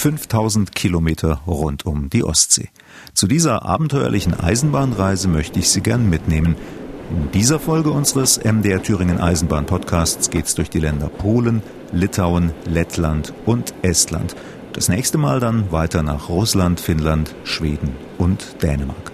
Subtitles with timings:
[0.00, 2.70] 5000 Kilometer rund um die Ostsee.
[3.12, 6.56] Zu dieser abenteuerlichen Eisenbahnreise möchte ich Sie gern mitnehmen.
[7.10, 13.34] In dieser Folge unseres MDR Thüringen Eisenbahn Podcasts geht's durch die Länder Polen, Litauen, Lettland
[13.44, 14.34] und Estland.
[14.72, 19.12] Das nächste Mal dann weiter nach Russland, Finnland, Schweden und Dänemark.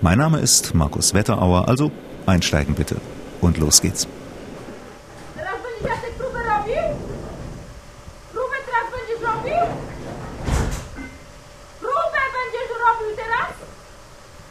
[0.00, 1.90] Mein Name ist Markus Wetterauer, also
[2.26, 2.98] einsteigen bitte.
[3.40, 4.06] Und los geht's.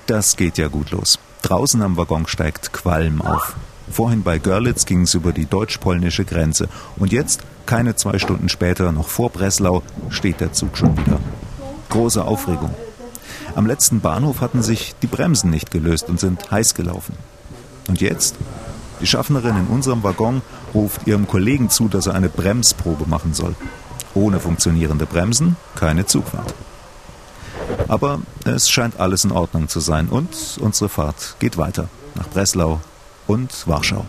[0.09, 1.19] Das geht ja gut los.
[1.43, 3.55] Draußen am Waggon steigt Qualm auf.
[3.91, 6.67] Vorhin bei Görlitz ging es über die deutsch-polnische Grenze.
[6.97, 11.19] Und jetzt, keine zwei Stunden später, noch vor Breslau, steht der Zug schon wieder.
[11.89, 12.73] Große Aufregung.
[13.53, 17.13] Am letzten Bahnhof hatten sich die Bremsen nicht gelöst und sind heiß gelaufen.
[17.87, 18.35] Und jetzt?
[19.01, 20.41] Die Schaffnerin in unserem Waggon
[20.73, 23.53] ruft ihrem Kollegen zu, dass er eine Bremsprobe machen soll.
[24.15, 26.55] Ohne funktionierende Bremsen keine Zugfahrt.
[27.89, 32.79] Aber es scheint alles in Ordnung zu sein und unsere Fahrt geht weiter nach Breslau
[33.25, 34.05] und Warschau.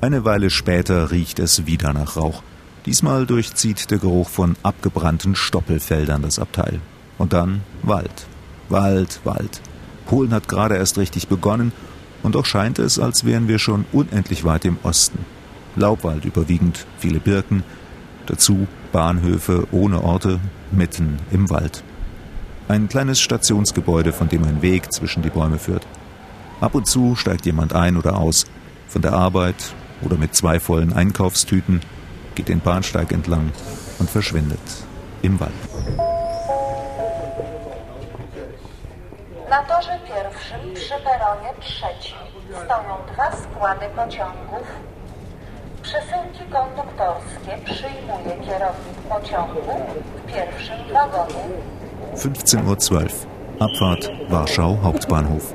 [0.00, 2.44] Eine Weile später riecht es wieder nach Rauch.
[2.84, 6.80] Diesmal durchzieht der Geruch von abgebrannten Stoppelfeldern das Abteil.
[7.18, 8.26] Und dann Wald.
[8.68, 9.60] Wald, Wald.
[10.06, 11.72] Polen hat gerade erst richtig begonnen
[12.22, 15.18] und doch scheint es, als wären wir schon unendlich weit im Osten.
[15.76, 17.62] Laubwald überwiegend, viele Birken,
[18.24, 20.40] dazu Bahnhöfe ohne Orte,
[20.72, 21.84] mitten im Wald.
[22.68, 25.86] Ein kleines Stationsgebäude, von dem ein Weg zwischen die Bäume führt.
[26.60, 28.46] Ab und zu steigt jemand ein oder aus,
[28.88, 31.80] von der Arbeit oder mit zwei vollen Einkaufstüten,
[32.34, 33.52] geht den Bahnsteig entlang
[33.98, 34.58] und verschwindet
[35.22, 35.52] im Wald.
[39.50, 42.18] Na torze pierwszym przy peronie trzecim
[42.64, 44.66] stoją dwa składy pociągów.
[45.82, 49.60] Przesyłki konduktorskie przyjmuje kierownik pociągu
[50.16, 51.44] w pierwszym wagonie.
[52.16, 53.10] 15.12 Uhr.
[53.60, 55.54] Abfahrt Warschau Hauptbahnhof.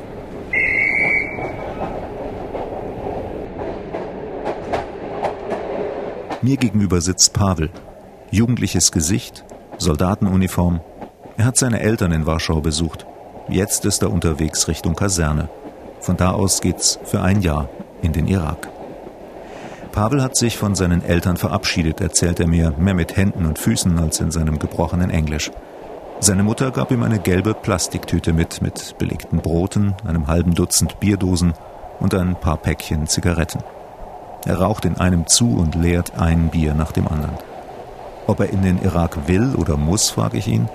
[6.42, 7.70] Mir gegenüber sitzt Pavel.
[8.32, 9.44] Jugendliches Gesicht,
[9.78, 10.80] Soldatenuniform.
[11.38, 13.11] Er hat seine Eltern in Warschau besucht.
[13.48, 15.50] Jetzt ist er unterwegs Richtung Kaserne.
[16.00, 17.70] Von da aus geht's für ein Jahr
[18.02, 18.70] in den Irak.
[19.92, 24.00] Pavel hat sich von seinen Eltern verabschiedet, erzählt er mir, mehr mit Händen und Füßen
[24.00, 25.52] als in seinem gebrochenen Englisch.
[26.20, 31.54] Seine Mutter gab ihm eine gelbe Plastiktüte mit, mit belegten Broten, einem halben Dutzend Bierdosen
[32.00, 33.64] und ein paar Päckchen Zigaretten.
[34.46, 37.38] Er raucht in einem zu und leert ein Bier nach dem anderen.
[38.28, 40.70] Ob er in den Irak will oder muss, frage ich ihn.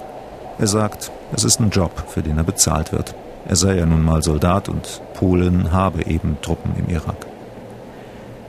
[0.59, 3.15] Er sagt, es ist ein Job, für den er bezahlt wird.
[3.47, 7.27] Er sei ja nun mal Soldat und Polen habe eben Truppen im Irak.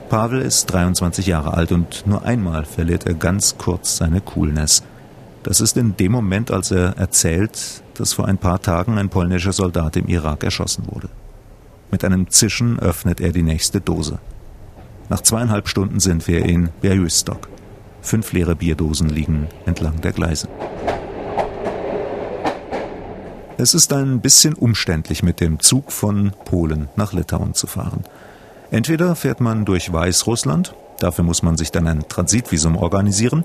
[0.08, 4.82] Pavel ist 23 Jahre alt und nur einmal verliert er ganz kurz seine Coolness.
[5.42, 9.52] Das ist in dem Moment, als er erzählt, dass vor ein paar Tagen ein polnischer
[9.52, 11.10] Soldat im Irak erschossen wurde.
[11.90, 14.18] Mit einem Zischen öffnet er die nächste Dose.
[15.10, 17.48] Nach zweieinhalb Stunden sind wir in Białystok.
[18.00, 20.48] Fünf leere Bierdosen liegen entlang der Gleise.
[23.60, 28.04] Es ist ein bisschen umständlich, mit dem Zug von Polen nach Litauen zu fahren.
[28.70, 33.44] Entweder fährt man durch Weißrussland, dafür muss man sich dann ein Transitvisum organisieren,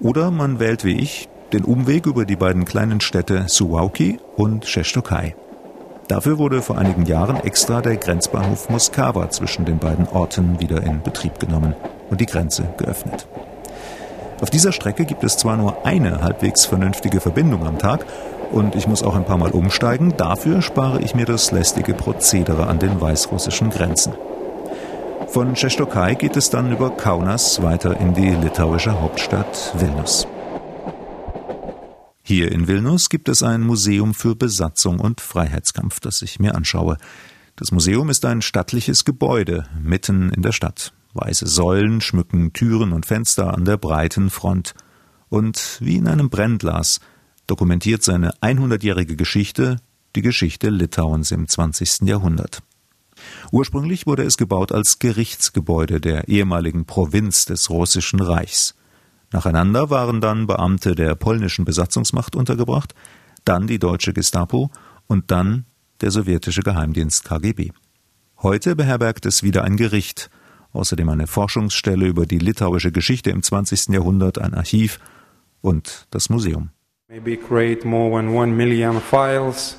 [0.00, 5.34] oder man wählt wie ich den Umweg über die beiden kleinen Städte Suwałki und Szesztokai.
[6.06, 11.02] Dafür wurde vor einigen Jahren extra der Grenzbahnhof Moskawa zwischen den beiden Orten wieder in
[11.02, 11.74] Betrieb genommen
[12.10, 13.26] und die Grenze geöffnet.
[14.40, 18.06] Auf dieser Strecke gibt es zwar nur eine halbwegs vernünftige Verbindung am Tag,
[18.50, 20.16] und ich muss auch ein paar Mal umsteigen.
[20.16, 24.14] Dafür spare ich mir das lästige Prozedere an den weißrussischen Grenzen.
[25.28, 30.26] Von Szesztokai geht es dann über Kaunas weiter in die litauische Hauptstadt Vilnius.
[32.22, 36.96] Hier in Vilnius gibt es ein Museum für Besatzung und Freiheitskampf, das ich mir anschaue.
[37.56, 40.92] Das Museum ist ein stattliches Gebäude mitten in der Stadt.
[41.14, 44.74] Weiße Säulen schmücken Türen und Fenster an der breiten Front.
[45.28, 47.00] Und wie in einem Brennglas
[47.48, 49.78] dokumentiert seine 100-jährige Geschichte
[50.14, 52.02] die Geschichte Litauens im 20.
[52.02, 52.62] Jahrhundert.
[53.50, 58.74] Ursprünglich wurde es gebaut als Gerichtsgebäude der ehemaligen Provinz des Russischen Reichs.
[59.32, 62.94] Nacheinander waren dann Beamte der polnischen Besatzungsmacht untergebracht,
[63.44, 64.70] dann die deutsche Gestapo
[65.06, 65.66] und dann
[66.00, 67.72] der sowjetische Geheimdienst KGB.
[68.40, 70.30] Heute beherbergt es wieder ein Gericht,
[70.72, 73.88] außerdem eine Forschungsstelle über die litauische Geschichte im 20.
[73.88, 75.00] Jahrhundert, ein Archiv
[75.60, 76.70] und das Museum.
[77.08, 79.76] Maybe create more than one million files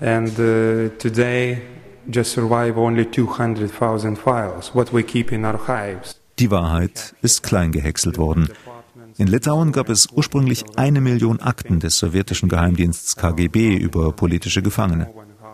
[0.00, 1.60] And uh, today
[2.08, 6.16] just survive only 200,000 files, what we keep in archives.
[6.38, 8.48] Die Wahrheit ist klein gehäckselt worden.
[9.18, 15.12] In Litauen gab es ursprünglich eine Million Akten des sowjetischen Geheimdienstes KGB über politische Gefangene.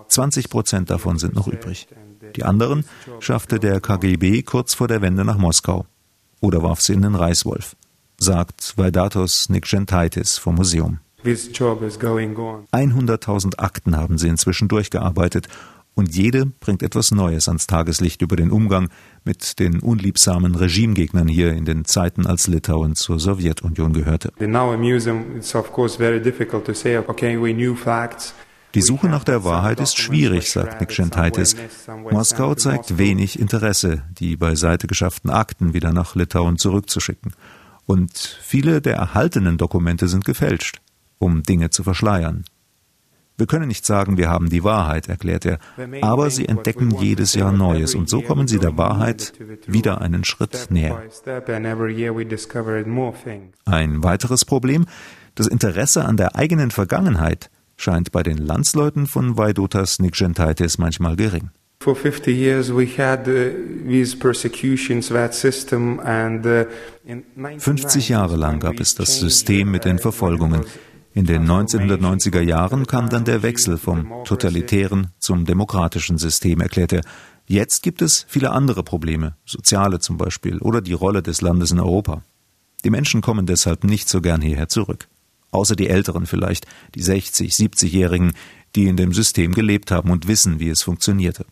[0.09, 1.89] 20 Prozent davon sind noch übrig.
[2.37, 2.85] Die anderen
[3.19, 5.87] schaffte der KGB kurz vor der Wende nach Moskau
[6.41, 7.75] oder warf sie in den Reißwolf,
[8.19, 11.01] sagt Vaidatos Nikschentaitis vom Museum.
[12.73, 15.49] 100.000 Akten haben sie inzwischen durchgearbeitet
[15.97, 18.91] und jede bringt etwas Neues ans Tageslicht über den Umgang
[19.25, 24.31] mit den unliebsamen Regimegegnern hier in den Zeiten, als Litauen zur Sowjetunion gehörte.
[28.75, 31.57] Die Suche nach der Wahrheit ist schwierig, sagt Nikschentaitis.
[32.11, 37.33] Moskau zeigt wenig Interesse, die beiseite geschafften Akten wieder nach Litauen zurückzuschicken.
[37.87, 38.13] Und
[38.43, 40.83] viele der erhaltenen Dokumente sind gefälscht,
[41.19, 42.45] um Dinge zu verschleiern.
[43.39, 45.59] Wir können nicht sagen, wir haben die Wahrheit, erklärt er,
[46.01, 49.35] aber sie entdecken jedes Jahr Neues und so kommen sie der Wahrheit
[49.67, 51.03] wieder einen Schritt näher.
[53.67, 54.87] Ein weiteres Problem,
[55.35, 61.51] das Interesse an der eigenen Vergangenheit scheint bei den Landsleuten von Vaidotas Nikgentaitis manchmal gering.
[61.79, 62.35] 50
[67.07, 70.65] uh, uh, Jahre lang gab es das System mit den Verfolgungen.
[71.17, 77.01] In den 1990er Jahren kam dann der Wechsel vom totalitären zum demokratischen System, erklärt er.
[77.47, 81.81] Jetzt gibt es viele andere Probleme, soziale zum Beispiel, oder die Rolle des Landes in
[81.81, 82.23] Europa.
[82.85, 85.09] Die Menschen kommen deshalb nicht so gern hierher zurück.
[85.53, 88.35] Außer die Älteren vielleicht, die 60, 70-Jährigen,
[88.75, 91.47] die in dem System gelebt haben und wissen, wie es funktionierte.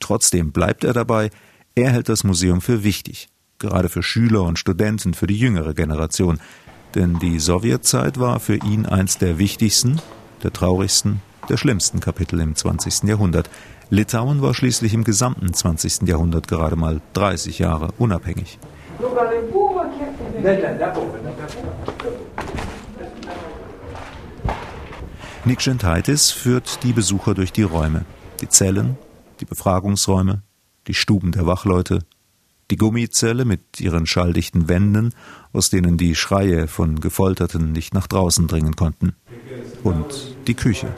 [0.00, 1.30] Trotzdem bleibt er dabei,
[1.76, 3.28] er hält das Museum für wichtig,
[3.60, 6.40] gerade für Schüler und Studenten, für die jüngere Generation,
[6.94, 10.00] denn die Sowjetzeit war für ihn eins der wichtigsten,
[10.42, 13.08] der traurigsten, der schlimmsten Kapitel im 20.
[13.08, 13.50] Jahrhundert.
[13.90, 16.08] Litauen war schließlich im gesamten 20.
[16.08, 18.58] Jahrhundert gerade mal 30 Jahre unabhängig.
[25.44, 28.04] Nikschentaitis führt die Besucher durch die Räume,
[28.40, 28.98] die Zellen,
[29.40, 30.42] die Befragungsräume,
[30.86, 32.00] die Stuben der Wachleute,
[32.70, 35.12] die Gummizelle mit ihren schalldichten Wänden,
[35.52, 39.14] aus denen die Schreie von Gefolterten nicht nach draußen dringen konnten.
[39.82, 40.88] Und die Küche.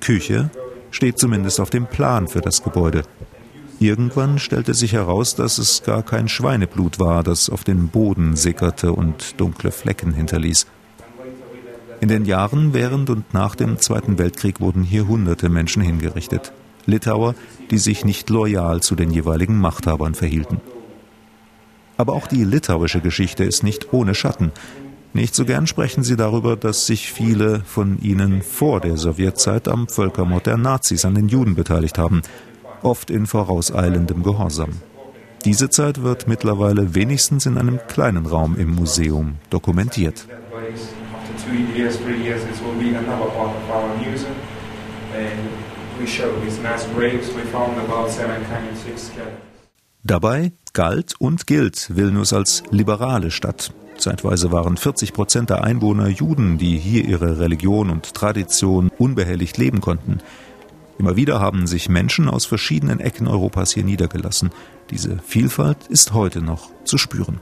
[0.00, 0.50] Küche
[0.90, 3.04] steht zumindest auf dem Plan für das Gebäude.
[3.82, 8.92] Irgendwann stellte sich heraus, dass es gar kein Schweineblut war, das auf den Boden sickerte
[8.92, 10.68] und dunkle Flecken hinterließ.
[12.00, 16.52] In den Jahren während und nach dem Zweiten Weltkrieg wurden hier hunderte Menschen hingerichtet.
[16.86, 17.34] Litauer,
[17.72, 20.60] die sich nicht loyal zu den jeweiligen Machthabern verhielten.
[21.96, 24.52] Aber auch die litauische Geschichte ist nicht ohne Schatten.
[25.12, 29.88] Nicht so gern sprechen sie darüber, dass sich viele von ihnen vor der Sowjetzeit am
[29.88, 32.22] Völkermord der Nazis an den Juden beteiligt haben
[32.84, 34.70] oft in vorauseilendem Gehorsam.
[35.44, 40.26] Diese Zeit wird mittlerweile wenigstens in einem kleinen Raum im Museum dokumentiert.
[50.04, 53.72] Dabei galt und gilt Vilnius als liberale Stadt.
[53.98, 59.80] Zeitweise waren 40 Prozent der Einwohner Juden, die hier ihre Religion und Tradition unbehelligt leben
[59.80, 60.18] konnten.
[61.02, 64.50] Immer wieder haben sich Menschen aus verschiedenen Ecken Europas hier niedergelassen.
[64.90, 67.40] Diese Vielfalt ist heute noch zu spüren.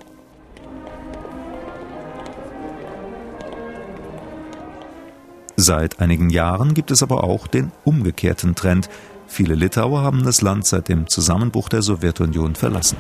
[5.57, 8.88] Seit einigen Jahren gibt es aber auch den umgekehrten Trend.
[9.26, 12.97] Viele Litauer haben das Land seit dem Zusammenbruch der Sowjetunion verlassen.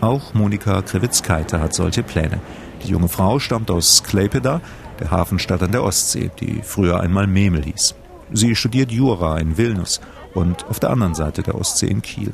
[0.00, 2.40] Auch Monika Krivitskaite hat solche Pläne.
[2.84, 4.60] Die junge Frau stammt aus Klaipeda,
[5.00, 7.94] der Hafenstadt an der Ostsee, die früher einmal Memel hieß.
[8.32, 10.00] Sie studiert Jura in Vilnius
[10.34, 12.32] und auf der anderen Seite der Ostsee in Kiel.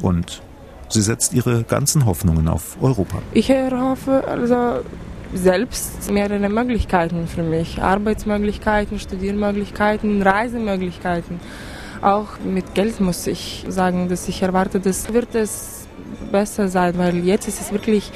[0.00, 0.40] Und
[0.88, 3.18] sie setzt ihre ganzen Hoffnungen auf Europa.
[3.32, 4.84] Ich hoffe also
[5.34, 7.82] selbst mehrere Möglichkeiten für mich.
[7.82, 11.40] Arbeitsmöglichkeiten, Studiermöglichkeiten, Reisemöglichkeiten.
[12.00, 15.88] Auch mit Geld muss ich sagen, dass ich erwarte, dass wird es
[16.30, 18.12] besser sein, weil jetzt ist es wirklich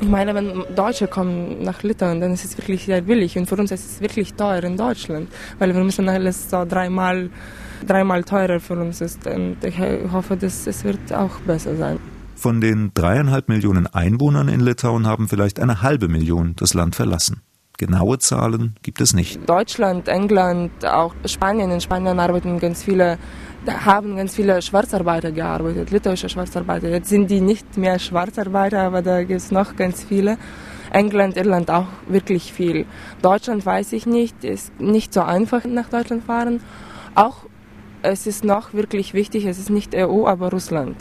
[0.00, 3.38] ich meine, wenn Deutsche kommen nach Litauen, dann ist es wirklich sehr billig.
[3.38, 7.30] Und für uns ist es wirklich teuer in Deutschland, weil wir müssen alles so dreimal,
[7.86, 9.26] dreimal teurer für uns ist.
[9.26, 9.78] Und ich
[10.12, 11.98] hoffe, dass es wird auch besser sein.
[12.34, 17.40] Von den dreieinhalb Millionen Einwohnern in Litauen haben vielleicht eine halbe Million das Land verlassen.
[17.76, 19.48] Genaue Zahlen gibt es nicht.
[19.48, 21.70] Deutschland, England, auch Spanien.
[21.72, 23.18] In Spanien arbeiten ganz viele,
[23.66, 26.88] haben ganz viele Schwarzarbeiter gearbeitet, litauische Schwarzarbeiter.
[26.88, 30.38] Jetzt sind die nicht mehr Schwarzarbeiter, aber da gibt es noch ganz viele.
[30.92, 32.86] England, Irland auch wirklich viel.
[33.20, 36.60] Deutschland weiß ich nicht, ist nicht so einfach nach Deutschland fahren.
[37.16, 37.38] Auch
[38.02, 40.96] es ist noch wirklich wichtig, es ist nicht EU, aber Russland.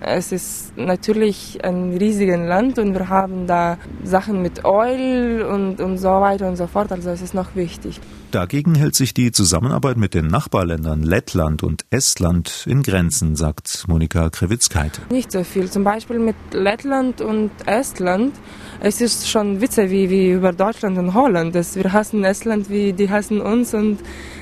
[0.00, 5.98] Es ist natürlich ein riesiges Land und wir haben da Sachen mit Öl und, und
[5.98, 6.92] so weiter und so fort.
[6.92, 8.00] Also es ist noch wichtig.
[8.30, 14.30] Dagegen hält sich die Zusammenarbeit mit den Nachbarländern Lettland und Estland in Grenzen, sagt Monika
[14.30, 15.00] Krewitzkeit.
[15.10, 15.68] Nicht so viel.
[15.68, 18.34] Zum Beispiel mit Lettland und Estland.
[18.80, 21.56] Es ist schon Witze wie, wie über Deutschland und Holland.
[21.56, 23.98] Dass wir hassen Estland, wie die hassen uns und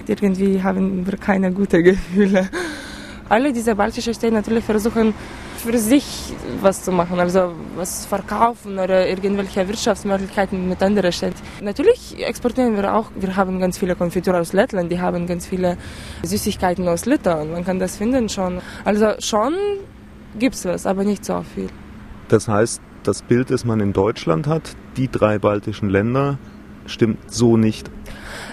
[0.07, 2.51] irgendwie haben wir keine guten Gefühle.
[3.29, 5.15] Alle diese baltischen Städte natürlich versuchen
[5.67, 6.33] für sich
[6.63, 11.41] was zu machen, also was verkaufen oder irgendwelche Wirtschaftsmöglichkeiten mit anderen Städten.
[11.61, 15.77] Natürlich exportieren wir auch, wir haben ganz viele Konfitüre aus Lettland, die haben ganz viele
[16.23, 18.61] Süßigkeiten aus Litauen, man kann das finden schon.
[18.85, 19.55] Also schon
[20.39, 21.69] gibt es was, aber nicht so viel.
[22.29, 26.39] Das heißt, das Bild, das man in Deutschland hat, die drei baltischen Länder,
[26.87, 27.91] stimmt so nicht.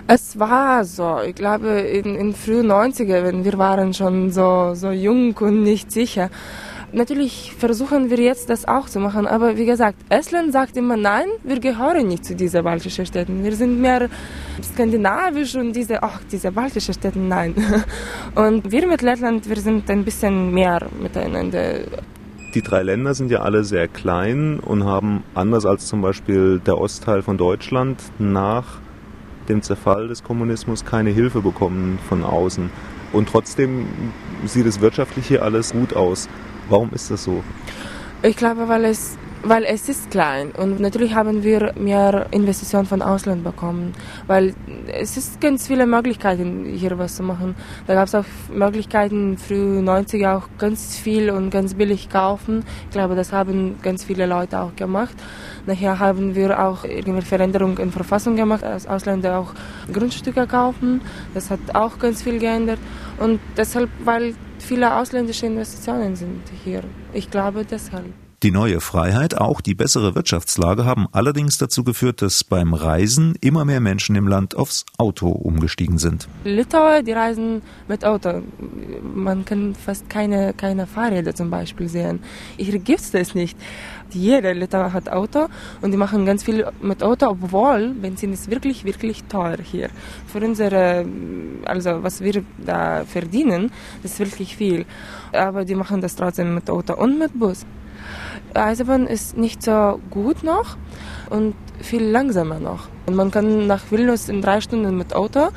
[0.07, 1.19] Es war so.
[1.25, 5.91] Ich glaube, in, in frühen 90er, wenn wir waren schon so, so jung und nicht
[5.91, 6.29] sicher.
[6.93, 11.25] Natürlich versuchen wir jetzt das auch zu machen, aber wie gesagt, Estland sagt immer nein,
[11.43, 13.43] wir gehören nicht zu diesen baltischen Städten.
[13.43, 14.09] Wir sind mehr
[14.61, 17.55] skandinavisch und diese, ach, diese baltischen Städte, nein.
[18.35, 21.79] Und wir mit Lettland, wir sind ein bisschen mehr miteinander.
[22.53, 26.77] Die drei Länder sind ja alle sehr klein und haben anders als zum Beispiel der
[26.77, 28.79] Ostteil von Deutschland nach
[29.49, 32.69] dem Zerfall des Kommunismus keine Hilfe bekommen von außen.
[33.11, 33.87] Und trotzdem
[34.45, 36.29] sieht es wirtschaftlich hier alles gut aus.
[36.69, 37.43] Warum ist das so?
[38.21, 43.01] Ich glaube, weil es, weil es ist klein und natürlich haben wir mehr Investitionen von
[43.01, 43.91] Ausland bekommen,
[44.27, 44.53] weil
[44.87, 47.53] es ist ganz viele Möglichkeiten hier was zu machen.
[47.85, 52.63] Da gab es auch Möglichkeiten früh 90er auch ganz viel und ganz billig kaufen.
[52.85, 55.15] Ich glaube, das haben ganz viele Leute auch gemacht.
[55.65, 59.53] Nachher haben wir auch irgendwelche Veränderungen in Verfassung gemacht, als Ausländer auch
[59.91, 61.01] Grundstücke kaufen.
[61.33, 62.79] Das hat auch ganz viel geändert
[63.19, 66.83] und deshalb, weil viele ausländische Investitionen sind hier.
[67.13, 68.22] Ich glaube deshalb.
[68.43, 73.63] Die neue Freiheit, auch die bessere Wirtschaftslage haben allerdings dazu geführt, dass beim Reisen immer
[73.63, 76.27] mehr Menschen im Land aufs Auto umgestiegen sind.
[76.43, 78.41] Litauer, die reisen mit Auto.
[79.15, 82.19] Man kann fast keine, keine Fahrräder zum Beispiel sehen.
[82.57, 83.57] Hier gibt es das nicht.
[84.09, 85.47] Jeder Litauer hat Auto
[85.81, 89.89] und die machen ganz viel mit Auto, obwohl Benzin ist wirklich, wirklich teuer hier.
[90.27, 91.05] Für unsere,
[91.63, 93.71] also was wir da verdienen,
[94.03, 94.85] ist wirklich viel.
[95.31, 97.65] Aber die machen das trotzdem mit Auto und mit Bus.
[98.53, 100.77] Eisenbahn ist nicht so gut noch
[101.29, 102.89] und viel langsamer noch.
[103.05, 105.49] Und man kann nach Vilnius in drei Stunden mit Auto,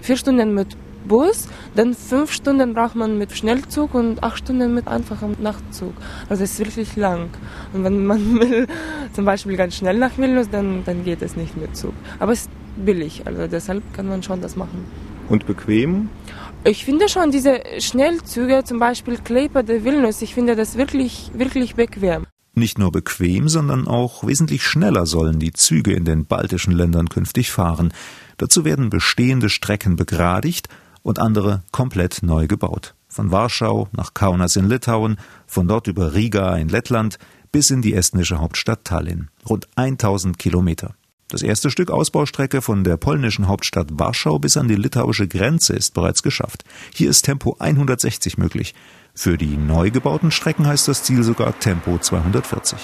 [0.00, 0.76] vier Stunden mit
[1.06, 5.92] Bus, dann fünf Stunden braucht man mit Schnellzug und acht Stunden mit einfachem Nachtzug.
[6.28, 7.28] Also es ist wirklich lang.
[7.72, 8.66] Und wenn man will,
[9.12, 11.92] zum Beispiel ganz schnell nach Vilnius, dann, dann geht es nicht mit Zug.
[12.18, 14.84] Aber es ist billig, also deshalb kann man schon das machen.
[15.28, 16.08] Und bequem?
[16.66, 21.76] Ich finde schon diese Schnellzüge, zum Beispiel Kleber der Vilnius, ich finde das wirklich, wirklich
[21.76, 22.26] bequem.
[22.54, 27.52] Nicht nur bequem, sondern auch wesentlich schneller sollen die Züge in den baltischen Ländern künftig
[27.52, 27.92] fahren.
[28.36, 30.68] Dazu werden bestehende Strecken begradigt
[31.02, 32.96] und andere komplett neu gebaut.
[33.06, 37.20] Von Warschau nach Kaunas in Litauen, von dort über Riga in Lettland
[37.52, 39.28] bis in die estnische Hauptstadt Tallinn.
[39.48, 40.96] Rund 1000 Kilometer.
[41.28, 45.92] Das erste Stück Ausbaustrecke von der polnischen Hauptstadt Warschau bis an die litauische Grenze ist
[45.92, 46.64] bereits geschafft.
[46.94, 48.76] Hier ist Tempo 160 möglich.
[49.12, 52.78] Für die neu gebauten Strecken heißt das Ziel sogar Tempo 240.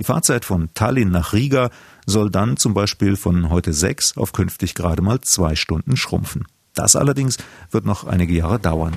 [0.00, 1.70] Die Fahrzeit von Tallinn nach Riga
[2.06, 6.44] soll dann zum Beispiel von heute sechs auf künftig gerade mal zwei Stunden schrumpfen.
[6.74, 7.38] Das allerdings
[7.70, 8.94] wird noch einige Jahre dauern.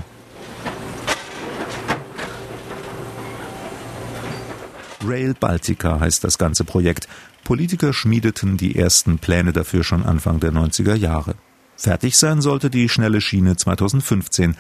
[5.08, 7.08] Rail Baltica heißt das ganze Projekt.
[7.44, 11.36] Politiker schmiedeten die ersten Pläne dafür schon Anfang der 90er Jahre.
[11.78, 14.56] Fertig sein sollte die schnelle Schiene 2015.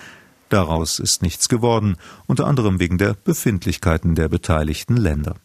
[0.49, 5.35] Daraus ist nichts geworden, unter anderem wegen der Befindlichkeiten der beteiligten Länder.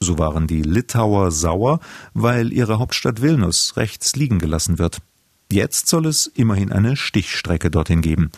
[0.00, 1.80] So waren die Litauer sauer,
[2.12, 4.98] weil ihre Hauptstadt Vilnius rechts liegen gelassen wird.
[5.50, 8.30] Jetzt soll es immerhin eine Stichstrecke dorthin geben.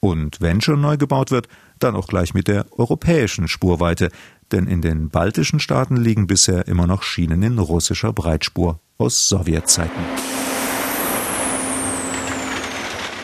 [0.00, 1.48] Und wenn schon neu gebaut wird,
[1.78, 4.10] dann auch gleich mit der europäischen Spurweite,
[4.52, 10.02] denn in den baltischen Staaten liegen bisher immer noch Schienen in russischer Breitspur aus Sowjetzeiten.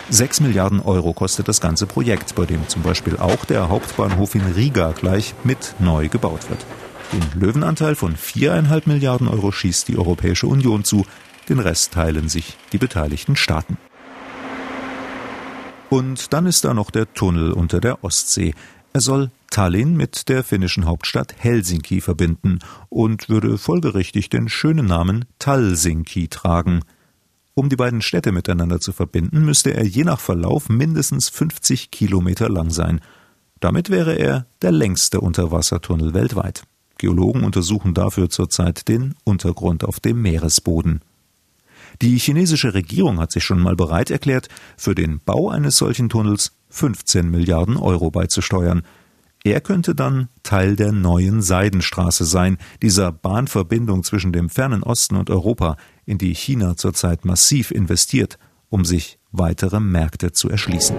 [0.09, 4.43] Sechs Milliarden Euro kostet das ganze Projekt, bei dem zum Beispiel auch der Hauptbahnhof in
[4.43, 6.65] Riga gleich mit neu gebaut wird.
[7.13, 11.07] Den Löwenanteil von viereinhalb Milliarden Euro schießt die Europäische Union zu,
[11.49, 13.79] den Rest teilen sich die beteiligten Staaten.
[15.89, 18.55] Und dann ist da noch der Tunnel unter der Ostsee.
[18.93, 22.59] Er soll Tallinn mit der finnischen Hauptstadt Helsinki verbinden
[22.91, 26.81] und würde folgerichtig den schönen Namen Talsinki tragen.
[27.55, 32.51] Um die beiden Städte miteinander zu verbinden, müsste er je nach Verlauf mindestens 50 Kilometer
[32.51, 33.01] lang sein.
[33.59, 36.65] Damit wäre er der längste Unterwassertunnel weltweit.
[36.99, 41.01] Geologen untersuchen dafür zurzeit den Untergrund auf dem Meeresboden.
[42.03, 46.53] Die chinesische Regierung hat sich schon mal bereit erklärt, für den Bau eines solchen Tunnels
[46.69, 48.83] 15 Milliarden Euro beizusteuern.
[49.47, 55.31] Er könnte dann Teil der neuen Seidenstraße sein, dieser Bahnverbindung zwischen dem fernen Osten und
[55.31, 60.97] Europa, in die China zurzeit massiv investiert, um sich weitere Märkte zu erschließen.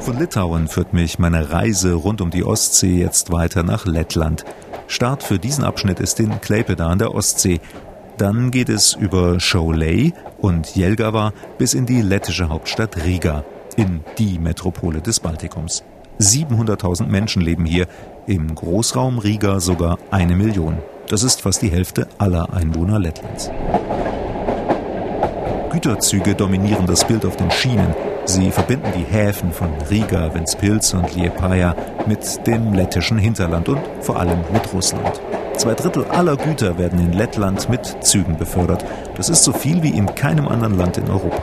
[0.00, 4.44] Von Litauen führt mich meine Reise rund um die Ostsee jetzt weiter nach Lettland.
[4.86, 7.58] Start für diesen Abschnitt ist in Klaipeda an der Ostsee.
[8.18, 14.38] Dann geht es über Šiauliai und Jelgava bis in die lettische Hauptstadt Riga, in die
[14.38, 15.84] Metropole des Baltikums.
[16.20, 17.86] 700.000 Menschen leben hier,
[18.26, 20.78] im Großraum Riga sogar eine Million.
[21.08, 23.50] Das ist fast die Hälfte aller Einwohner Lettlands.
[25.70, 27.94] Güterzüge dominieren das Bild auf den Schienen.
[28.26, 31.74] Sie verbinden die Häfen von Riga, Ventspils und Liepaja
[32.06, 35.20] mit dem lettischen Hinterland und vor allem mit Russland.
[35.56, 38.84] Zwei Drittel aller Güter werden in Lettland mit Zügen befördert.
[39.16, 41.42] Das ist so viel wie in keinem anderen Land in Europa.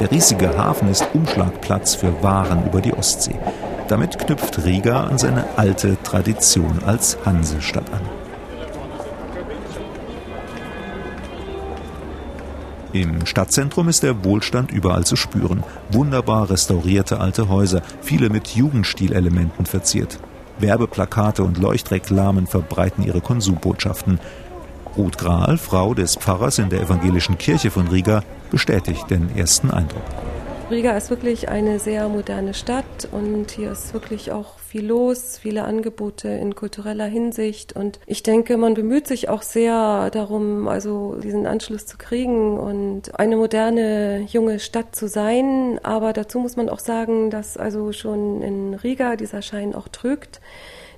[0.00, 3.34] Der riesige Hafen ist Umschlagplatz für Waren über die Ostsee.
[3.88, 8.00] Damit knüpft Riga an seine alte Tradition als Hansestadt an.
[12.92, 15.64] Im Stadtzentrum ist der Wohlstand überall zu spüren.
[15.90, 20.20] Wunderbar restaurierte alte Häuser, viele mit Jugendstilelementen verziert.
[20.60, 24.20] Werbeplakate und Leuchtreklamen verbreiten ihre Konsumbotschaften.
[24.96, 30.02] Ruth Grahl, Frau des Pfarrers in der evangelischen Kirche von Riga, bestätigt den ersten Eindruck.
[30.70, 35.64] Riga ist wirklich eine sehr moderne Stadt und hier ist wirklich auch viel los, viele
[35.64, 37.72] Angebote in kultureller Hinsicht.
[37.74, 43.18] Und ich denke, man bemüht sich auch sehr darum, also diesen Anschluss zu kriegen und
[43.18, 48.42] eine moderne junge Stadt zu sein, aber dazu muss man auch sagen, dass also schon
[48.42, 50.42] in Riga dieser Schein auch trügt,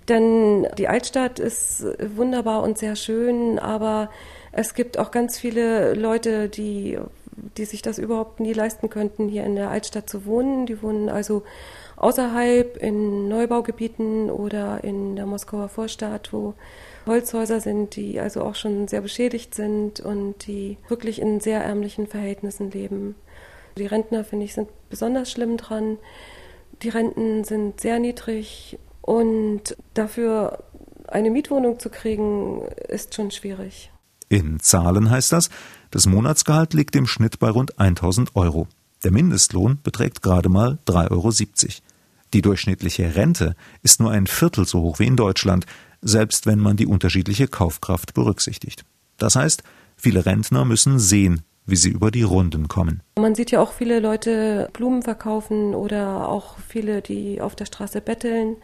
[0.09, 1.87] denn die Altstadt ist
[2.17, 4.11] wunderbar und sehr schön, aber
[4.51, 6.99] es gibt auch ganz viele Leute, die
[7.57, 10.67] die sich das überhaupt nie leisten könnten, hier in der Altstadt zu wohnen.
[10.67, 11.43] Die wohnen also
[11.97, 16.55] außerhalb in Neubaugebieten oder in der Moskauer Vorstadt, wo
[17.07, 22.07] Holzhäuser sind, die also auch schon sehr beschädigt sind und die wirklich in sehr ärmlichen
[22.07, 23.15] Verhältnissen leben.
[23.77, 25.99] Die Rentner, finde ich, sind besonders schlimm dran.
[26.83, 30.65] Die Renten sind sehr niedrig und dafür
[31.07, 33.91] eine Mietwohnung zu kriegen, ist schon schwierig.
[34.29, 35.51] In Zahlen heißt das,
[35.91, 38.69] das Monatsgehalt liegt im Schnitt bei rund 1000 Euro.
[39.03, 41.33] Der Mindestlohn beträgt gerade mal 3,70 Euro.
[42.33, 45.67] Die durchschnittliche Rente ist nur ein Viertel so hoch wie in Deutschland,
[46.01, 48.85] selbst wenn man die unterschiedliche Kaufkraft berücksichtigt.
[49.17, 49.63] Das heißt,
[49.97, 53.03] viele Rentner müssen sehen, wie sie über die Runden kommen.
[53.19, 58.01] Man sieht ja auch viele Leute Blumen verkaufen oder auch viele, die auf der Straße
[58.01, 58.57] betteln.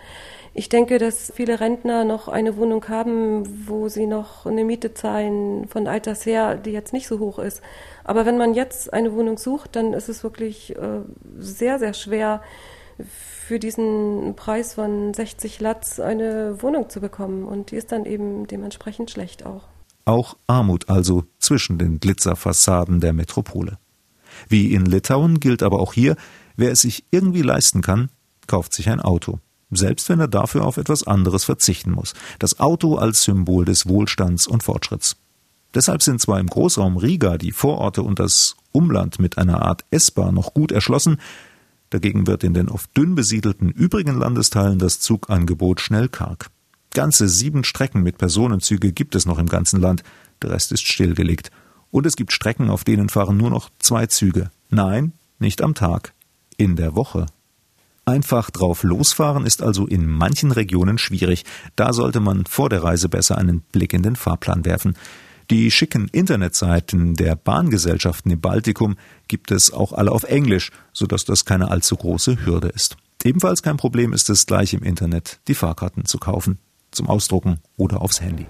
[0.54, 5.68] Ich denke, dass viele Rentner noch eine Wohnung haben, wo sie noch eine Miete zahlen
[5.68, 7.60] von alters her, die jetzt nicht so hoch ist.
[8.04, 11.00] Aber wenn man jetzt eine Wohnung sucht, dann ist es wirklich äh,
[11.38, 12.40] sehr, sehr schwer,
[12.98, 17.44] für diesen Preis von 60 Latz eine Wohnung zu bekommen.
[17.44, 19.68] Und die ist dann eben dementsprechend schlecht auch.
[20.06, 23.78] Auch Armut also zwischen den Glitzerfassaden der Metropole.
[24.48, 26.16] Wie in Litauen gilt aber auch hier,
[26.56, 28.08] wer es sich irgendwie leisten kann,
[28.46, 29.40] kauft sich ein Auto
[29.70, 32.14] selbst wenn er dafür auf etwas anderes verzichten muss.
[32.38, 35.16] Das Auto als Symbol des Wohlstands und Fortschritts.
[35.74, 40.34] Deshalb sind zwar im Großraum Riga die Vororte und das Umland mit einer Art S-Bahn
[40.34, 41.18] noch gut erschlossen,
[41.90, 46.50] dagegen wird in den oft dünn besiedelten übrigen Landesteilen das Zugangebot schnell karg.
[46.92, 50.02] Ganze sieben Strecken mit Personenzüge gibt es noch im ganzen Land,
[50.42, 51.50] der Rest ist stillgelegt.
[51.90, 54.50] Und es gibt Strecken, auf denen fahren nur noch zwei Züge.
[54.70, 56.12] Nein, nicht am Tag,
[56.56, 57.26] in der Woche.
[58.04, 61.44] Einfach drauf losfahren ist also in manchen Regionen schwierig.
[61.74, 64.96] Da sollte man vor der Reise besser einen Blick in den Fahrplan werfen.
[65.50, 68.96] Die schicken Internetseiten der Bahngesellschaften im Baltikum
[69.28, 72.96] gibt es auch alle auf Englisch, sodass das keine allzu große Hürde ist.
[73.24, 76.58] Ebenfalls kein Problem ist es, gleich im Internet die Fahrkarten zu kaufen,
[76.96, 78.46] zum Ausdrucken oder aufs Handy.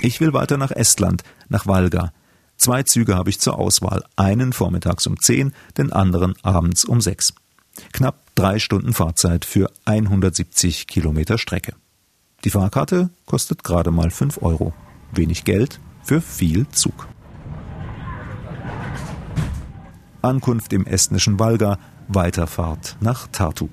[0.00, 2.12] Ich will weiter nach Estland, nach Valga.
[2.58, 7.34] Zwei Züge habe ich zur Auswahl, einen vormittags um 10, den anderen abends um 6.
[7.92, 11.74] Knapp Drei Stunden Fahrzeit für 170 Kilometer Strecke.
[12.44, 14.74] Die Fahrkarte kostet gerade mal 5 Euro.
[15.10, 17.08] Wenig Geld für viel Zug.
[20.20, 21.78] Ankunft im estnischen Valga,
[22.08, 23.70] Weiterfahrt nach Tartu.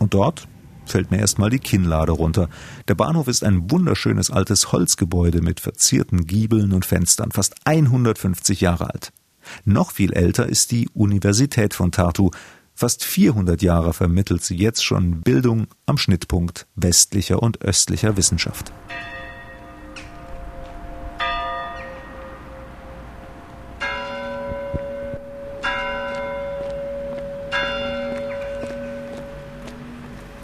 [0.00, 0.48] Und dort
[0.90, 2.48] fällt mir erstmal die Kinnlade runter.
[2.88, 8.92] Der Bahnhof ist ein wunderschönes altes Holzgebäude mit verzierten Giebeln und Fenstern, fast 150 Jahre
[8.92, 9.12] alt.
[9.64, 12.30] Noch viel älter ist die Universität von Tartu.
[12.74, 18.72] Fast 400 Jahre vermittelt sie jetzt schon Bildung am Schnittpunkt westlicher und östlicher Wissenschaft.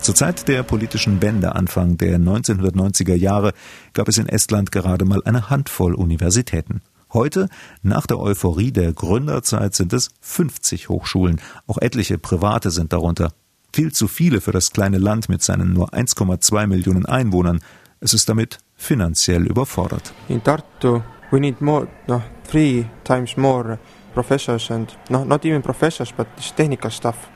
[0.07, 3.53] Zur Zeit der politischen Wende Anfang der 1990er Jahre
[3.93, 6.81] gab es in Estland gerade mal eine Handvoll Universitäten.
[7.13, 7.49] Heute,
[7.83, 11.41] nach der Euphorie der Gründerzeit, sind es 50 Hochschulen.
[11.67, 13.33] Auch etliche private sind darunter.
[13.73, 17.59] Viel zu viele für das kleine Land mit seinen nur 1,2 Millionen Einwohnern.
[17.99, 20.15] Es ist damit finanziell überfordert.
[20.29, 23.77] In Tartu we need more, no, three times more
[24.15, 27.29] professors and no, not even professors, but technical stuff.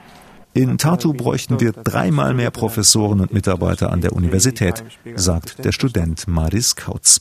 [0.53, 4.83] In Tartu bräuchten wir dreimal mehr Professoren und Mitarbeiter an der Universität,
[5.15, 7.21] sagt der Student Maris Kautz.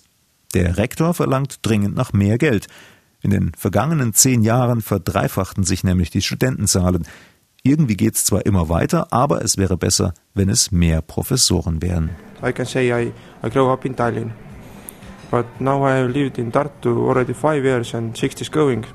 [0.55, 2.67] Der Rektor verlangt dringend nach mehr Geld.
[3.21, 7.05] In den vergangenen zehn Jahren verdreifachten sich nämlich die Studentenzahlen.
[7.61, 12.09] Irgendwie geht es zwar immer weiter, aber es wäre besser, wenn es mehr Professoren wären.
[12.43, 13.11] I can say I,
[13.45, 14.31] I grew up in Tallinn,
[15.29, 18.85] but now I lived in Tartu already five years and six is going.